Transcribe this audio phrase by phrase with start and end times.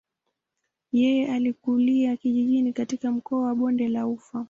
[0.91, 4.39] Yeye alikulia kijijini katika mkoa wa bonde la ufa.